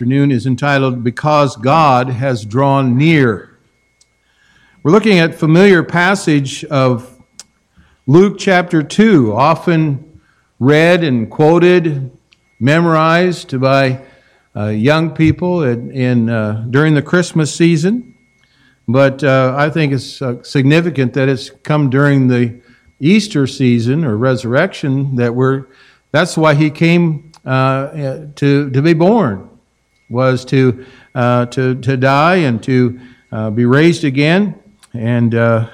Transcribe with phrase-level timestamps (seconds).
[0.00, 3.58] afternoon is entitled Because God Has Drawn Near.
[4.82, 7.22] We're looking at familiar passage of
[8.06, 10.22] Luke chapter 2, often
[10.58, 12.16] read and quoted,
[12.58, 14.00] memorized by
[14.56, 18.14] uh, young people in, in uh, during the Christmas season.
[18.88, 22.58] But uh, I think it's uh, significant that it's come during the
[23.00, 25.66] Easter season or resurrection that we're,
[26.10, 27.88] that's why he came uh,
[28.36, 29.49] to, to be born,
[30.10, 30.84] was to,
[31.14, 33.00] uh, to, to die and to
[33.32, 34.60] uh, be raised again.
[34.92, 35.70] And, uh,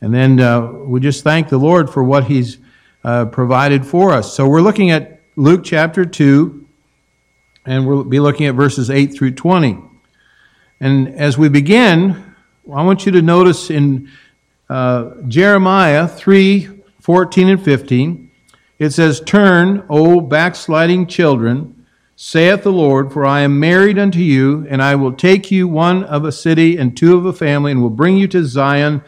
[0.00, 2.58] and then uh, we just thank the Lord for what He's
[3.02, 4.32] uh, provided for us.
[4.34, 6.66] So we're looking at Luke chapter 2,
[7.64, 9.78] and we'll be looking at verses 8 through 20.
[10.80, 12.34] And as we begin,
[12.72, 14.10] I want you to notice in
[15.28, 18.30] Jeremiah 3 14 and 15,
[18.78, 21.81] it says, Turn, O backsliding children,
[22.24, 26.04] saith the Lord, for I am married unto you, and I will take you one
[26.04, 29.02] of a city and two of a family, and will bring you to Zion,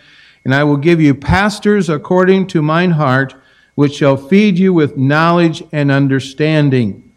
[0.45, 3.37] and I will give you pastors according to mine heart,
[3.77, 7.15] which shall feed you with knowledge and understanding.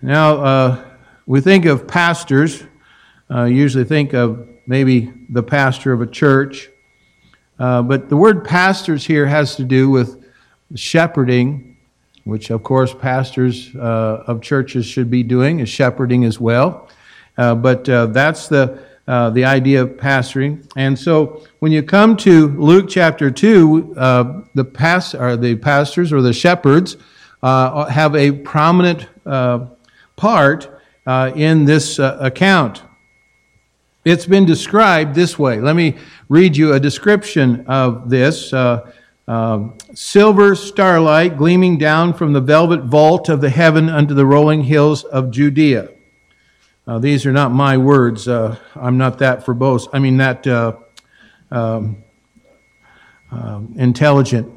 [0.00, 0.84] Now, uh,
[1.26, 2.64] we think of pastors,
[3.30, 6.70] uh, usually think of maybe the pastor of a church,
[7.58, 10.24] uh, but the word pastors here has to do with
[10.74, 11.75] shepherding,
[12.26, 16.88] which of course pastors uh, of churches should be doing, is shepherding as well.
[17.38, 20.68] Uh, but uh, that's the uh, the idea of pastoring.
[20.74, 26.12] And so when you come to Luke chapter two, uh, the past or the pastors
[26.12, 26.96] or the shepherds
[27.44, 29.06] uh, have a prominent
[30.16, 30.68] part
[31.06, 32.82] in this account.
[34.04, 35.60] It's been described this way.
[35.60, 35.96] Let me
[36.28, 38.52] read you a description of this.
[38.52, 38.90] Uh,
[39.28, 44.62] um, silver starlight gleaming down from the velvet vault of the heaven unto the rolling
[44.62, 45.90] hills of Judea.
[46.86, 48.28] Uh, these are not my words.
[48.28, 49.88] Uh, I'm not that verbose.
[49.92, 50.76] I mean, that uh,
[51.50, 52.04] um,
[53.32, 54.52] um, intelligent.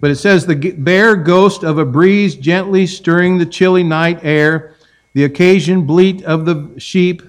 [0.00, 4.76] But it says, the bare ghost of a breeze gently stirring the chilly night air,
[5.14, 7.22] the occasion bleat of the sheep.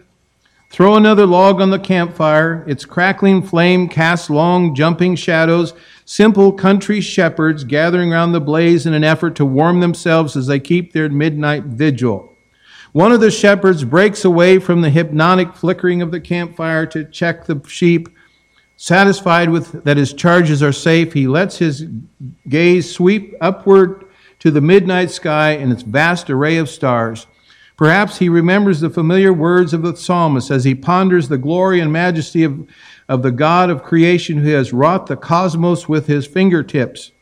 [0.69, 2.63] Throw another log on the campfire.
[2.67, 5.73] Its crackling flame casts long jumping shadows
[6.05, 10.59] simple country shepherds gathering around the blaze in an effort to warm themselves as they
[10.59, 12.35] keep their midnight vigil.
[12.91, 17.45] One of the shepherds breaks away from the hypnotic flickering of the campfire to check
[17.45, 18.09] the sheep.
[18.77, 21.85] Satisfied with that his charges are safe, he lets his
[22.47, 24.05] gaze sweep upward
[24.39, 27.27] to the midnight sky and its vast array of stars.
[27.79, 31.93] Perhaps he remembers the familiar words of the psalmist as he ponders the glory and
[31.93, 32.67] majesty of
[33.07, 37.13] of the God of creation who has wrought the cosmos with his fingertips.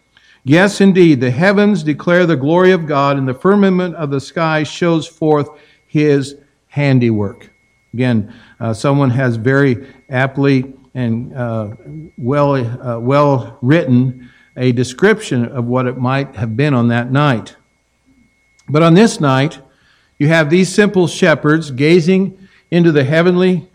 [0.43, 4.63] Yes, indeed, the heavens declare the glory of God, and the firmament of the sky
[4.63, 5.47] shows forth
[5.85, 6.37] his
[6.69, 7.51] handiwork.
[7.93, 11.75] Again, uh, someone has very aptly and uh,
[12.17, 17.55] well, uh, well written a description of what it might have been on that night.
[18.67, 19.59] But on this night,
[20.17, 23.69] you have these simple shepherds gazing into the heavenly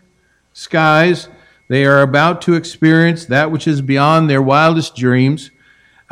[0.53, 1.29] skies
[1.73, 5.49] they are about to experience that which is beyond their wildest dreams.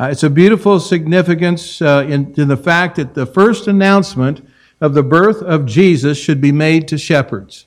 [0.00, 4.44] Uh, it's a beautiful significance uh, in, in the fact that the first announcement
[4.80, 7.66] of the birth of Jesus should be made to shepherds.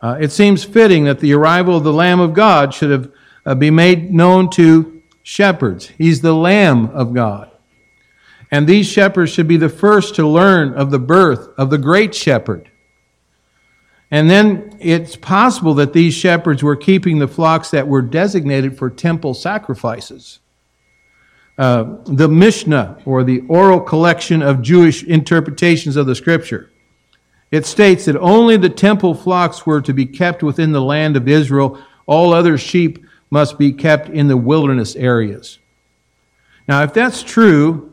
[0.00, 3.12] Uh, it seems fitting that the arrival of the Lamb of God should have
[3.46, 5.92] uh, be made known to shepherds.
[5.98, 7.51] He's the Lamb of God.
[8.52, 12.14] And these shepherds should be the first to learn of the birth of the great
[12.14, 12.70] shepherd.
[14.10, 18.90] And then it's possible that these shepherds were keeping the flocks that were designated for
[18.90, 20.40] temple sacrifices.
[21.56, 26.70] Uh, the Mishnah, or the oral collection of Jewish interpretations of the scripture,
[27.50, 31.26] it states that only the temple flocks were to be kept within the land of
[31.26, 31.82] Israel.
[32.04, 35.58] All other sheep must be kept in the wilderness areas.
[36.68, 37.91] Now, if that's true,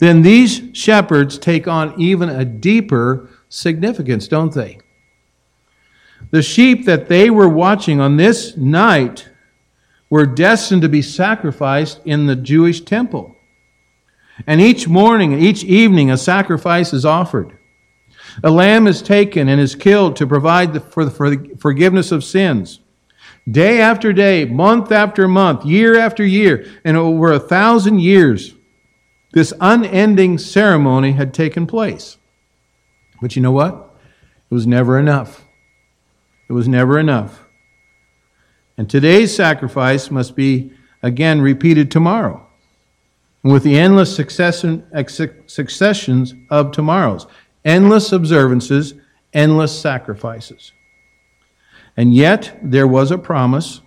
[0.00, 4.78] then these shepherds take on even a deeper significance, don't they?
[6.30, 9.28] The sheep that they were watching on this night
[10.08, 13.36] were destined to be sacrificed in the Jewish temple.
[14.46, 17.58] And each morning and each evening, a sacrifice is offered.
[18.42, 22.10] A lamb is taken and is killed to provide the, for, the, for the forgiveness
[22.10, 22.80] of sins.
[23.50, 28.54] Day after day, month after month, year after year, and over a thousand years,
[29.32, 32.18] this unending ceremony had taken place.
[33.20, 33.94] But you know what?
[34.50, 35.44] It was never enough.
[36.48, 37.44] It was never enough.
[38.76, 40.72] And today's sacrifice must be
[41.02, 42.46] again repeated tomorrow
[43.42, 44.84] with the endless succession,
[45.46, 47.26] successions of tomorrows.
[47.64, 48.94] endless observances,
[49.32, 50.72] endless sacrifices.
[51.96, 53.80] And yet, there was a promise.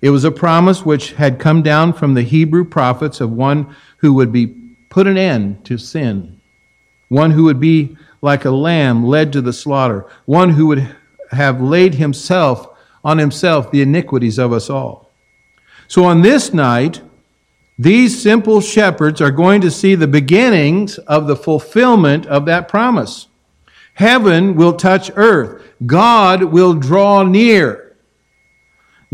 [0.00, 3.74] It was a promise which had come down from the Hebrew prophets of one
[4.04, 4.48] who would be
[4.90, 6.38] put an end to sin,
[7.08, 10.94] one who would be like a lamb led to the slaughter, one who would
[11.30, 12.68] have laid himself
[13.02, 15.10] on himself the iniquities of us all.
[15.88, 17.00] So on this night,
[17.78, 23.28] these simple shepherds are going to see the beginnings of the fulfillment of that promise.
[23.94, 25.62] Heaven will touch earth.
[25.86, 27.83] God will draw near.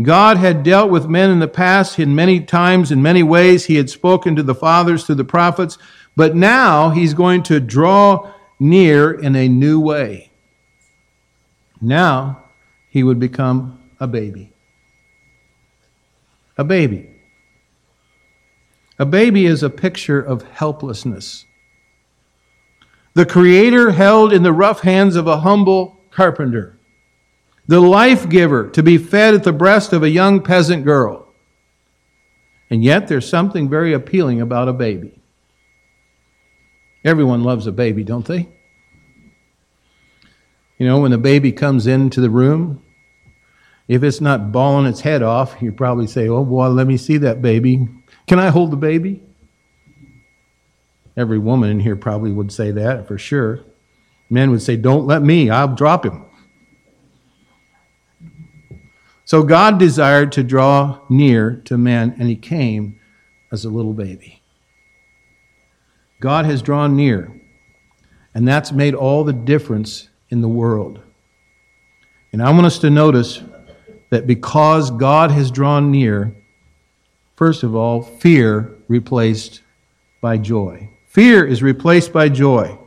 [0.03, 3.65] God had dealt with men in the past in many times, in many ways.
[3.65, 5.77] He had spoken to the fathers through the prophets,
[6.15, 10.31] but now he's going to draw near in a new way.
[11.81, 12.43] Now
[12.89, 14.53] he would become a baby.
[16.57, 17.09] A baby.
[18.99, 21.45] A baby is a picture of helplessness.
[23.13, 26.77] The Creator held in the rough hands of a humble carpenter.
[27.67, 31.27] The life giver to be fed at the breast of a young peasant girl.
[32.69, 35.19] And yet, there's something very appealing about a baby.
[37.03, 38.47] Everyone loves a baby, don't they?
[40.77, 42.81] You know, when a baby comes into the room,
[43.87, 47.17] if it's not bawling its head off, you probably say, Oh, boy, let me see
[47.17, 47.87] that baby.
[48.27, 49.21] Can I hold the baby?
[51.17, 53.59] Every woman in here probably would say that for sure.
[54.29, 56.25] Men would say, Don't let me, I'll drop him.
[59.31, 62.99] So God desired to draw near to men, and he came
[63.49, 64.41] as a little baby.
[66.19, 67.31] God has drawn near,
[68.35, 70.99] and that's made all the difference in the world.
[72.33, 73.41] And I want us to notice
[74.09, 76.35] that because God has drawn near,
[77.37, 79.61] first of all, fear replaced
[80.19, 80.89] by joy.
[81.07, 82.77] Fear is replaced by joy.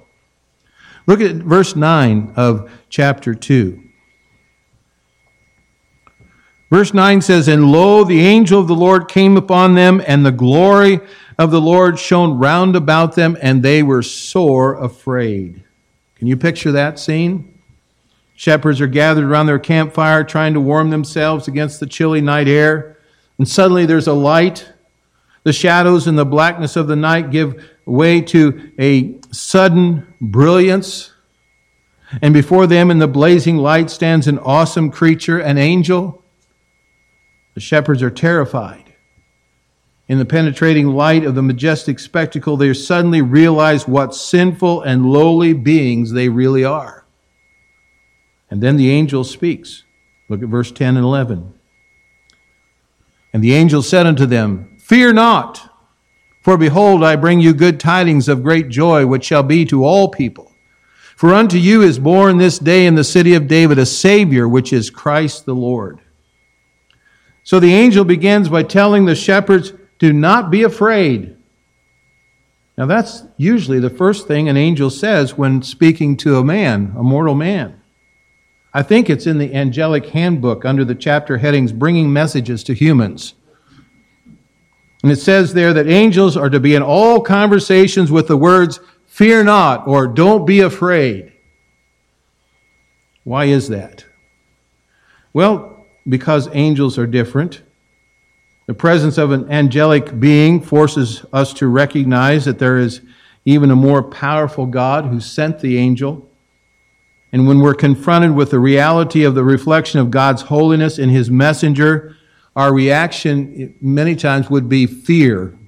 [1.07, 3.84] Look at verse 9 of chapter 2.
[6.75, 10.33] Verse 9 says, And lo, the angel of the Lord came upon them, and the
[10.33, 10.99] glory
[11.39, 15.63] of the Lord shone round about them, and they were sore afraid.
[16.17, 17.61] Can you picture that scene?
[18.35, 22.99] Shepherds are gathered around their campfire trying to warm themselves against the chilly night air,
[23.39, 24.69] and suddenly there's a light.
[25.45, 31.13] The shadows and the blackness of the night give way to a sudden brilliance.
[32.21, 36.24] And before them in the blazing light stands an awesome creature, an angel.
[37.55, 38.95] The shepherds are terrified.
[40.07, 45.55] In the penetrating light of the majestic spectacle, they suddenly realize what sinful and lowly
[45.55, 47.07] beings they really are.
[48.51, 49.85] And then the angel speaks.
[50.29, 51.55] Look at verse 10 and 11.
[53.33, 55.71] And the angel said unto them, Fear not.
[56.43, 60.09] For behold, I bring you good tidings of great joy, which shall be to all
[60.09, 60.53] people.
[61.17, 64.73] For unto you is born this day in the city of David a Savior, which
[64.73, 66.01] is Christ the Lord.
[67.45, 71.37] So the angel begins by telling the shepherds, Do not be afraid.
[72.77, 77.03] Now, that's usually the first thing an angel says when speaking to a man, a
[77.05, 77.81] mortal man.
[78.73, 83.35] I think it's in the angelic handbook under the chapter headings Bringing Messages to Humans.
[85.05, 88.81] And it says there that angels are to be in all conversations with the words,
[89.07, 91.33] fear not, or don't be afraid.
[93.23, 94.05] Why is that?
[95.33, 95.74] Well,
[96.09, 97.63] because angels are different.
[98.67, 103.03] The presence of an angelic being forces us to recognize that there is
[103.45, 106.29] even a more powerful God who sent the angel.
[107.33, 111.31] And when we're confronted with the reality of the reflection of God's holiness in his
[111.31, 112.17] messenger,
[112.57, 115.59] our reaction many times would be fear.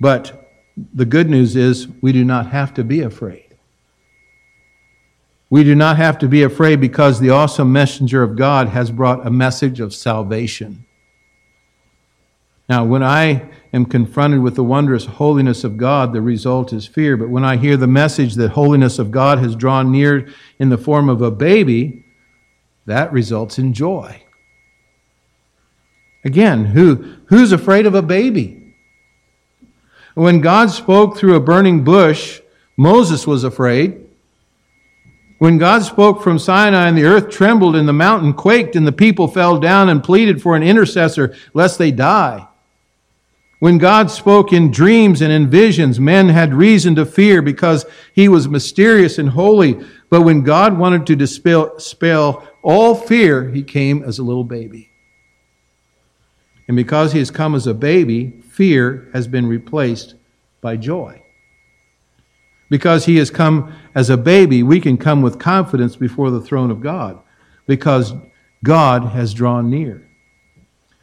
[0.00, 0.50] But
[0.92, 3.47] the good news is we do not have to be afraid.
[5.50, 9.26] We do not have to be afraid because the awesome messenger of God has brought
[9.26, 10.84] a message of salvation.
[12.68, 17.16] Now, when I am confronted with the wondrous holiness of God, the result is fear.
[17.16, 20.28] But when I hear the message that holiness of God has drawn near
[20.58, 22.04] in the form of a baby,
[22.84, 24.22] that results in joy.
[26.24, 28.74] Again, who, who's afraid of a baby?
[30.14, 32.40] When God spoke through a burning bush,
[32.76, 34.07] Moses was afraid.
[35.38, 38.92] When God spoke from Sinai and the earth trembled and the mountain quaked and the
[38.92, 42.46] people fell down and pleaded for an intercessor lest they die.
[43.60, 48.28] When God spoke in dreams and in visions, men had reason to fear because he
[48.28, 49.84] was mysterious and holy.
[50.10, 54.90] But when God wanted to dispel, dispel all fear, he came as a little baby.
[56.68, 60.14] And because he has come as a baby, fear has been replaced
[60.60, 61.22] by joy.
[62.70, 66.70] Because he has come as a baby, we can come with confidence before the throne
[66.70, 67.18] of God
[67.66, 68.12] because
[68.62, 70.08] God has drawn near.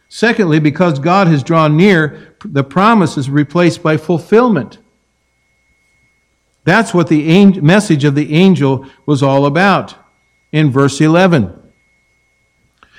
[0.08, 4.78] Secondly, because God has drawn near, the promise is replaced by fulfillment.
[6.64, 9.96] That's what the message of the angel was all about
[10.52, 11.62] in verse 11.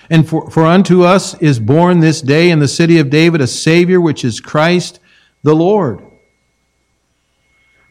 [0.09, 3.47] And for, for unto us is born this day in the city of David a
[3.47, 5.01] Savior, which is Christ
[5.43, 6.05] the Lord.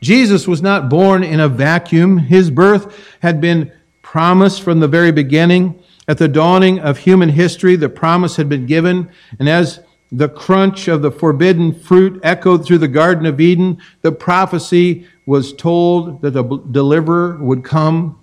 [0.02, 2.18] Jesus was not born in a vacuum.
[2.18, 3.72] His birth had been
[4.02, 5.82] promised from the very beginning.
[6.08, 9.10] At the dawning of human history, the promise had been given,
[9.40, 9.80] and as
[10.12, 15.52] the crunch of the forbidden fruit echoed through the Garden of Eden, the prophecy was
[15.54, 18.20] told that the deliverer would come,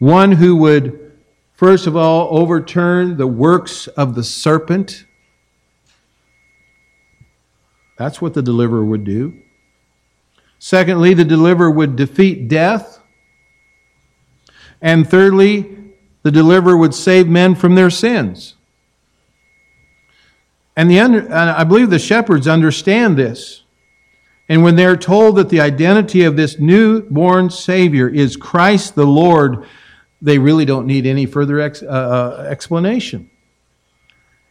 [0.00, 1.16] one who would,
[1.54, 5.04] first of all, overturn the works of the serpent.
[7.96, 9.40] That's what the deliverer would do.
[10.58, 13.00] Secondly, the deliverer would defeat death.
[14.80, 15.76] And thirdly,
[16.22, 18.54] the deliverer would save men from their sins.
[20.76, 23.64] And the under, I believe the shepherds understand this.
[24.48, 29.66] And when they're told that the identity of this newborn Savior is Christ the Lord,
[30.22, 33.30] they really don't need any further ex, uh, uh, explanation.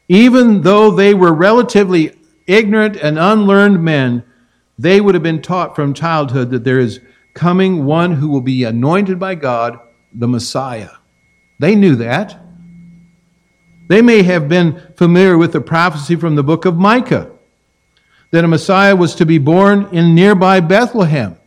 [0.08, 2.14] Even though they were relatively
[2.46, 4.24] ignorant and unlearned men,
[4.78, 7.00] they would have been taught from childhood that there is
[7.34, 9.80] coming one who will be anointed by God,
[10.14, 10.90] the Messiah.
[11.60, 12.40] They knew that.
[13.88, 17.32] They may have been familiar with the prophecy from the book of Micah
[18.32, 21.38] that a Messiah was to be born in nearby Bethlehem,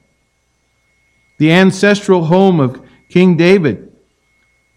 [1.38, 3.92] the ancestral home of King David.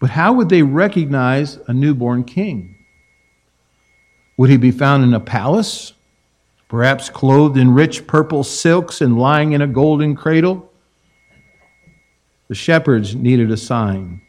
[0.00, 2.76] But how would they recognize a newborn king?
[4.36, 5.94] Would he be found in a palace?
[6.74, 10.68] Perhaps clothed in rich purple silks and lying in a golden cradle.
[12.48, 14.20] The shepherds needed a sign.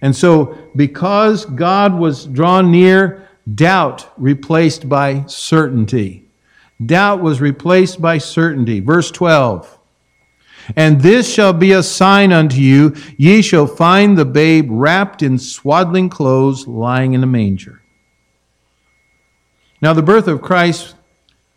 [0.00, 6.30] And so, because God was drawn near, doubt replaced by certainty.
[6.86, 8.80] Doubt was replaced by certainty.
[8.80, 9.78] Verse 12.
[10.76, 15.36] And this shall be a sign unto you ye shall find the babe wrapped in
[15.36, 17.82] swaddling clothes, lying in a manger.
[19.82, 20.94] Now, the birth of Christ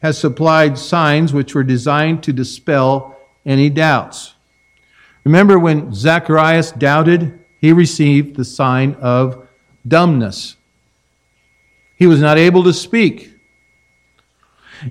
[0.05, 4.35] has supplied signs which were designed to dispel any doubts.
[5.23, 9.47] Remember when Zacharias doubted, he received the sign of
[9.87, 10.57] dumbness.
[11.95, 13.33] He was not able to speak.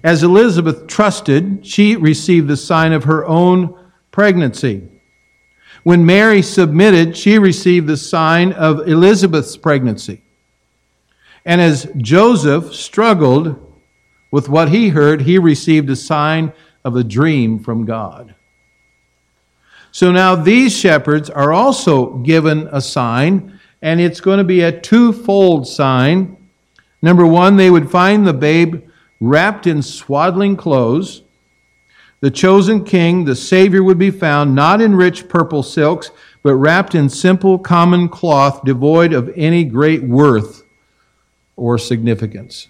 [0.02, 3.72] As Elizabeth trusted, she received the sign of her own
[4.10, 4.82] pregnancy.
[5.84, 10.22] When Mary submitted, she received the sign of Elizabeth's pregnancy.
[11.44, 13.60] And as Joseph struggled
[14.34, 16.52] with what he heard, he received a sign
[16.84, 18.34] of a dream from God.
[19.92, 24.80] So now these shepherds are also given a sign, and it's going to be a
[24.80, 26.36] twofold sign.
[27.00, 28.82] Number one, they would find the babe
[29.20, 31.22] wrapped in swaddling clothes.
[32.18, 36.10] The chosen king, the Savior, would be found not in rich purple silks,
[36.42, 40.64] but wrapped in simple common cloth devoid of any great worth
[41.54, 42.66] or significance.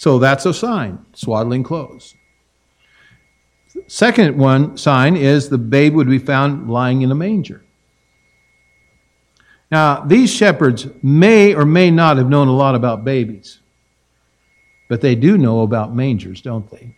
[0.00, 2.14] So that's a sign, swaddling clothes.
[3.86, 7.62] Second one sign is the babe would be found lying in a manger.
[9.70, 13.60] Now, these shepherds may or may not have known a lot about babies,
[14.88, 16.96] but they do know about mangers, don't they?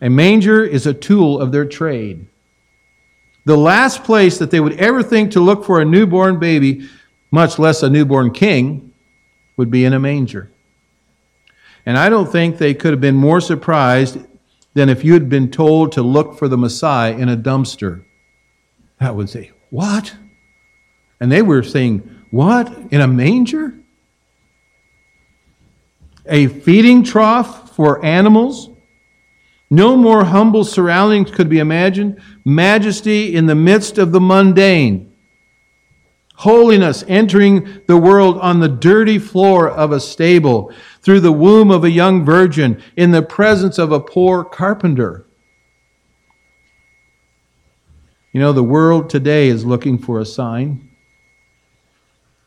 [0.00, 2.26] A manger is a tool of their trade.
[3.44, 6.88] The last place that they would ever think to look for a newborn baby,
[7.30, 8.92] much less a newborn king,
[9.56, 10.50] would be in a manger.
[11.88, 14.18] And I don't think they could have been more surprised
[14.74, 18.04] than if you had been told to look for the Messiah in a dumpster.
[19.00, 20.14] That would say, What?
[21.18, 22.70] And they were saying, What?
[22.90, 23.72] In a manger?
[26.26, 28.68] A feeding trough for animals?
[29.70, 32.20] No more humble surroundings could be imagined.
[32.44, 35.07] Majesty in the midst of the mundane.
[36.38, 41.82] Holiness entering the world on the dirty floor of a stable through the womb of
[41.82, 45.26] a young virgin in the presence of a poor carpenter.
[48.32, 50.88] You know, the world today is looking for a sign.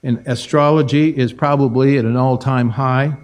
[0.03, 3.17] And astrology is probably at an all time high.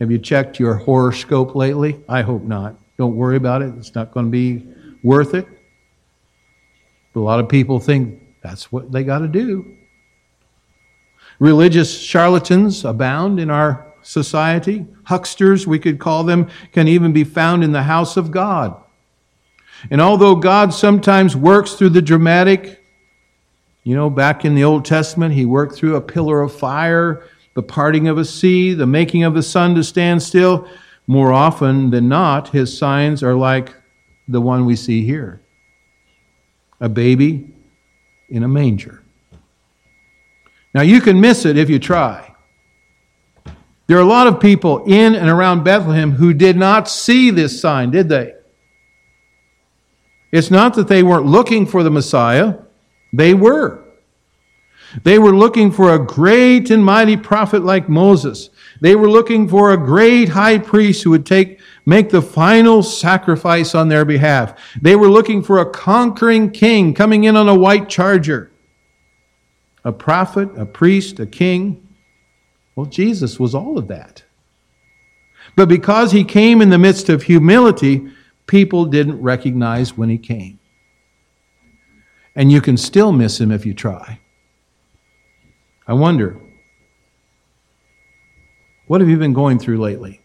[0.00, 1.98] Have you checked your horoscope lately?
[2.10, 2.76] I hope not.
[2.98, 3.72] Don't worry about it.
[3.78, 4.66] It's not going to be
[5.02, 5.48] worth it.
[7.14, 9.76] But a lot of people think that's what they got to do.
[11.38, 14.86] Religious charlatans abound in our society.
[15.04, 18.74] Hucksters, we could call them, can even be found in the house of God.
[19.90, 22.82] And although God sometimes works through the dramatic,
[23.84, 27.62] you know, back in the Old Testament, he worked through a pillar of fire, the
[27.62, 30.68] parting of a sea, the making of the sun to stand still.
[31.06, 33.74] More often than not, his signs are like
[34.26, 35.40] the one we see here
[36.80, 37.52] a baby
[38.28, 39.02] in a manger.
[40.78, 42.36] Now, you can miss it if you try.
[43.88, 47.60] There are a lot of people in and around Bethlehem who did not see this
[47.60, 48.34] sign, did they?
[50.30, 52.58] It's not that they weren't looking for the Messiah,
[53.12, 53.82] they were.
[55.02, 58.50] They were looking for a great and mighty prophet like Moses.
[58.80, 63.74] They were looking for a great high priest who would take, make the final sacrifice
[63.74, 64.54] on their behalf.
[64.80, 68.52] They were looking for a conquering king coming in on a white charger.
[69.84, 71.88] A prophet, a priest, a king.
[72.74, 74.22] Well, Jesus was all of that.
[75.56, 78.06] But because he came in the midst of humility,
[78.46, 80.58] people didn't recognize when he came.
[82.34, 84.20] And you can still miss him if you try.
[85.86, 86.38] I wonder,
[88.86, 90.20] what have you been going through lately?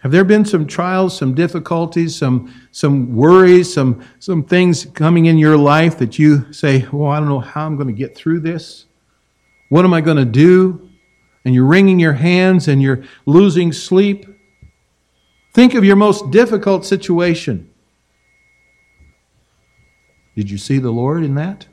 [0.00, 5.38] Have there been some trials, some difficulties, some, some worries, some, some things coming in
[5.38, 8.40] your life that you say, Well, I don't know how I'm going to get through
[8.40, 8.86] this?
[9.68, 10.88] What am I going to do?
[11.44, 14.26] And you're wringing your hands and you're losing sleep.
[15.52, 17.70] Think of your most difficult situation.
[20.36, 21.66] Did you see the Lord in that?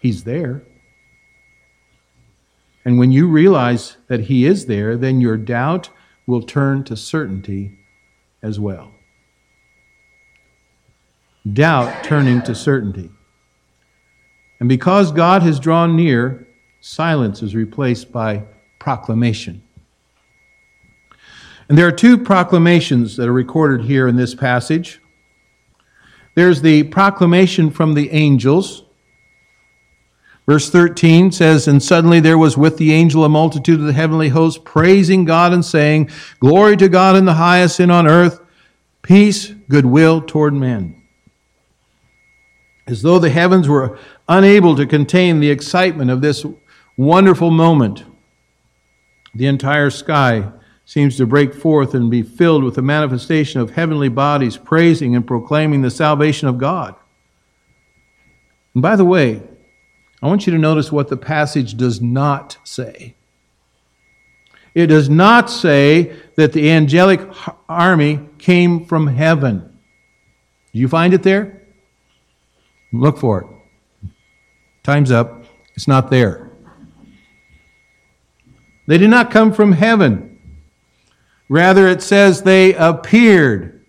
[0.00, 0.62] He's there.
[2.88, 5.90] And when you realize that He is there, then your doubt
[6.26, 7.78] will turn to certainty
[8.42, 8.92] as well.
[11.52, 13.10] Doubt turning to certainty.
[14.58, 16.48] And because God has drawn near,
[16.80, 18.44] silence is replaced by
[18.78, 19.62] proclamation.
[21.68, 24.98] And there are two proclamations that are recorded here in this passage.
[26.36, 28.84] There's the proclamation from the angels.
[30.48, 34.30] Verse 13 says, And suddenly there was with the angel a multitude of the heavenly
[34.30, 36.08] host, praising God and saying,
[36.40, 38.40] Glory to God in the highest, and on earth,
[39.02, 41.02] peace, goodwill toward men.
[42.86, 46.46] As though the heavens were unable to contain the excitement of this
[46.96, 48.04] wonderful moment,
[49.34, 50.50] the entire sky
[50.86, 55.26] seems to break forth and be filled with the manifestation of heavenly bodies praising and
[55.26, 56.94] proclaiming the salvation of God.
[58.72, 59.42] And by the way,
[60.22, 63.14] I want you to notice what the passage does not say.
[64.74, 67.20] It does not say that the angelic
[67.68, 69.78] army came from heaven.
[70.72, 71.62] Do you find it there?
[72.92, 74.10] Look for it.
[74.82, 75.44] Time's up.
[75.74, 76.50] It's not there.
[78.86, 80.38] They did not come from heaven.
[81.48, 83.84] Rather, it says they appeared.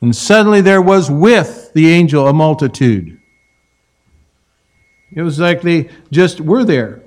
[0.00, 3.17] And suddenly there was with the angel a multitude.
[5.12, 7.02] It was like they just were there.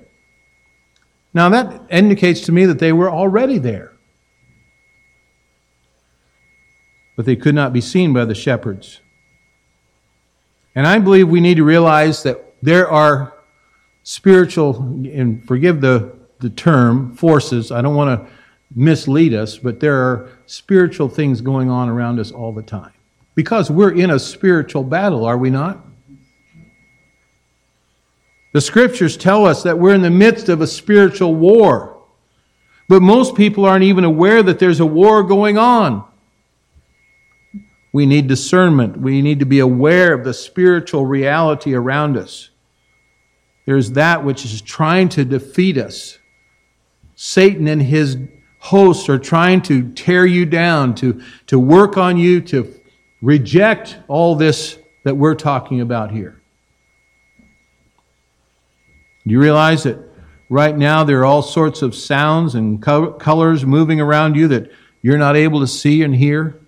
[1.34, 3.94] Now, that indicates to me that they were already there.
[7.16, 9.00] But they could not be seen by the shepherds.
[10.76, 13.34] And I believe we need to realize that there are
[14.04, 17.72] spiritual, and forgive the, the term, forces.
[17.72, 18.34] I don't want to
[18.76, 22.94] mislead us, but there are spiritual things going on around us all the time.
[23.36, 25.86] Because we're in a spiritual battle, are we not?
[28.54, 31.98] The scriptures tell us that we're in the midst of a spiritual war.
[32.90, 36.04] But most people aren't even aware that there's a war going on.
[37.94, 38.98] We need discernment.
[38.98, 42.50] We need to be aware of the spiritual reality around us.
[43.66, 46.18] There's that which is trying to defeat us.
[47.16, 48.18] Satan and his
[48.60, 52.74] hosts are trying to tear you down, to, to work on you, to
[53.22, 56.41] reject all this that we're talking about here.
[59.26, 60.00] Do you realize that
[60.50, 64.72] right now there are all sorts of sounds and co- colors moving around you that
[65.02, 66.60] you're not able to see and hear?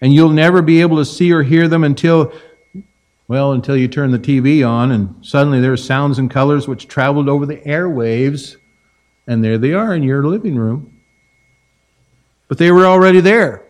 [0.00, 2.32] And you'll never be able to see or hear them until,
[3.28, 6.88] well, until you turn the TV on and suddenly there are sounds and colors which
[6.88, 8.56] traveled over the airwaves
[9.26, 11.00] and there they are in your living room.
[12.48, 13.64] But they were already there.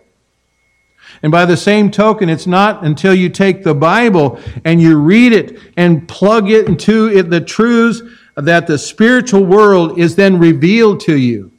[1.23, 5.33] And by the same token, it's not until you take the Bible and you read
[5.33, 8.03] it and plug it into it, the truths
[8.37, 11.53] that the spiritual world is then revealed to you.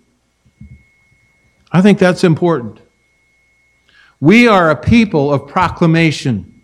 [1.72, 2.80] I think that's important.
[4.20, 6.62] We are a people of proclamation.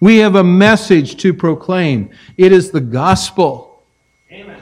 [0.00, 2.10] We have a message to proclaim.
[2.36, 3.84] It is the gospel.
[4.30, 4.60] Amen.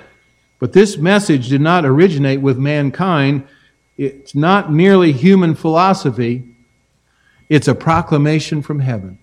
[0.59, 3.47] But this message did not originate with mankind.
[3.97, 6.45] It's not merely human philosophy,
[7.51, 9.19] it's a proclamation from heaven.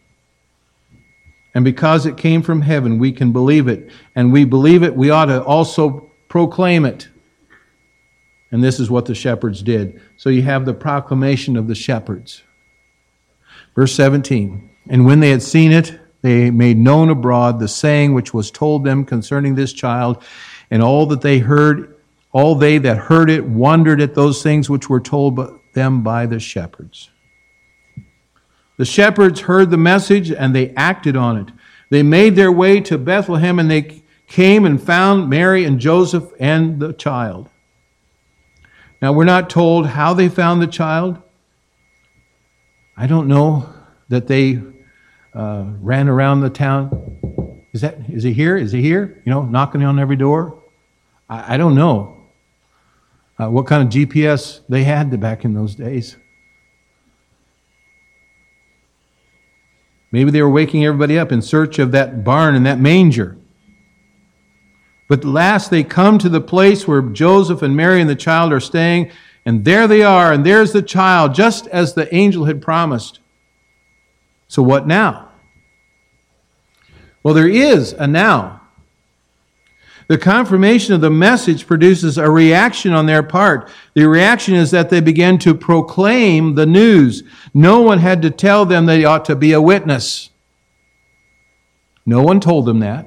[1.55, 3.89] And because it came from heaven, we can believe it.
[4.13, 7.07] And we believe it, we ought to also proclaim it.
[8.51, 9.99] And this is what the shepherds did.
[10.17, 12.43] So you have the proclamation of the shepherds.
[13.75, 18.33] Verse 17 And when they had seen it, they made known abroad the saying which
[18.33, 20.21] was told them concerning this child,
[20.69, 21.95] and all that they heard,
[22.33, 25.39] all they that heard it wondered at those things which were told
[25.73, 27.09] them by the shepherds.
[28.77, 31.51] The shepherds heard the message and they acted on it.
[31.89, 36.79] They made their way to Bethlehem and they came and found Mary and Joseph and
[36.79, 37.49] the child.
[39.01, 41.21] Now, we're not told how they found the child.
[42.95, 43.69] I don't know
[44.09, 44.61] that they
[45.33, 47.61] uh, ran around the town.
[47.73, 48.57] Is that is he here?
[48.57, 49.21] Is he here?
[49.23, 50.63] You know, knocking on every door.
[51.29, 52.25] I, I don't know
[53.37, 56.17] uh, what kind of GPS they had back in those days.
[60.11, 63.37] Maybe they were waking everybody up in search of that barn and that manger.
[65.07, 68.59] But last they come to the place where Joseph and Mary and the child are
[68.59, 69.11] staying,
[69.45, 73.19] and there they are, and there's the child, just as the angel had promised.
[74.47, 75.29] So what now?
[77.23, 78.56] Well, there is a now.
[80.07, 83.69] The confirmation of the message produces a reaction on their part.
[83.93, 87.23] The reaction is that they begin to proclaim the news.
[87.53, 90.29] No one had to tell them they ought to be a witness.
[92.05, 93.05] No one told them that.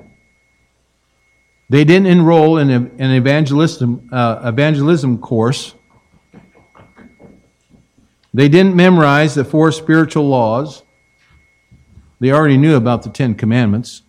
[1.71, 5.75] They didn't enroll in an evangelism, uh, evangelism course.
[8.35, 10.83] They didn't memorize the four spiritual laws.
[12.19, 14.03] They already knew about the Ten Commandments.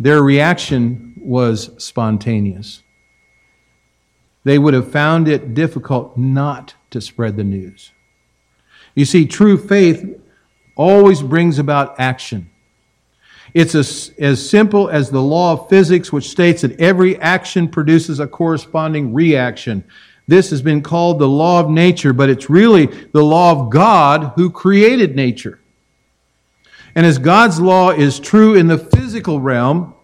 [0.00, 2.82] Their reaction was spontaneous.
[4.44, 7.92] They would have found it difficult not to spread the news.
[8.94, 10.18] You see, true faith
[10.74, 12.50] always brings about action.
[13.52, 18.20] It's as, as simple as the law of physics, which states that every action produces
[18.20, 19.84] a corresponding reaction.
[20.26, 24.32] This has been called the law of nature, but it's really the law of God
[24.36, 25.60] who created nature.
[26.94, 29.94] And as God's law is true in the physical realm,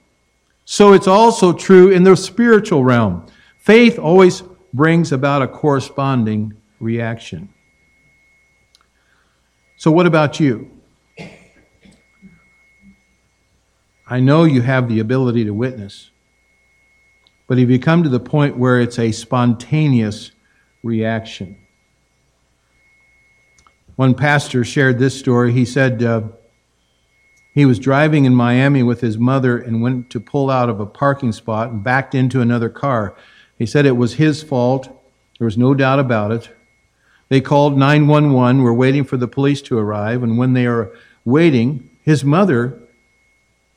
[0.64, 3.27] so it's also true in the spiritual realm.
[3.59, 7.49] Faith always brings about a corresponding reaction.
[9.77, 10.70] So, what about you?
[14.09, 16.11] I know you have the ability to witness,
[17.49, 20.31] but have you come to the point where it's a spontaneous
[20.83, 21.59] reaction?
[23.96, 25.53] One pastor shared this story.
[25.53, 26.22] He said uh,
[27.56, 30.84] he was driving in Miami with his mother and went to pull out of a
[30.84, 33.16] parking spot and backed into another car.
[33.58, 34.84] He said it was his fault.
[35.38, 36.50] There was no doubt about it.
[37.30, 40.92] They called 911, were waiting for the police to arrive, and when they are
[41.24, 42.78] waiting, his mother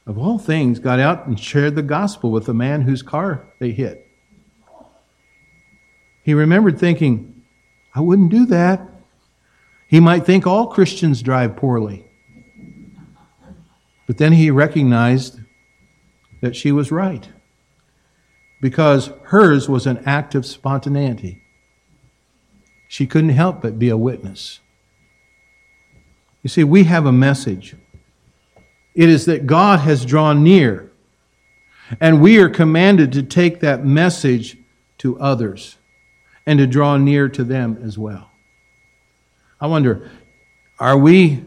[0.05, 3.71] of all things, got out and shared the gospel with the man whose car they
[3.71, 4.11] hit.
[6.21, 7.43] He remembered thinking,
[7.95, 8.81] I wouldn't do that.
[9.87, 12.08] He might think all Christians drive poorly.
[14.19, 15.39] Then he recognized
[16.41, 17.29] that she was right
[18.59, 21.41] because hers was an act of spontaneity.
[22.89, 24.59] She couldn't help but be a witness.
[26.43, 27.77] You see, we have a message.
[28.93, 30.91] It is that God has drawn near.
[32.01, 34.57] And we are commanded to take that message
[34.97, 35.77] to others
[36.45, 38.29] and to draw near to them as well.
[39.61, 40.11] I wonder,
[40.77, 41.45] are we,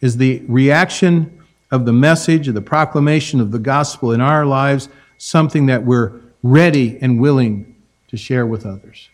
[0.00, 1.36] is the reaction
[1.70, 6.12] of the message, of the proclamation of the gospel in our lives something that we're
[6.42, 7.76] ready and willing
[8.08, 9.08] to share with others?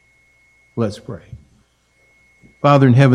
[0.77, 1.25] Let's pray.
[2.63, 3.05] Father in heaven,